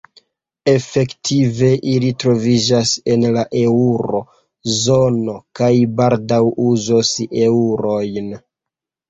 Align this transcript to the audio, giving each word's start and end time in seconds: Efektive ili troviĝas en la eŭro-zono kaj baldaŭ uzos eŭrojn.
Efektive 0.71 1.67
ili 1.91 2.09
troviĝas 2.23 2.93
en 3.17 3.25
la 3.35 3.43
eŭro-zono 3.59 5.37
kaj 5.61 5.71
baldaŭ 6.01 6.41
uzos 6.71 7.15
eŭrojn. 7.45 8.35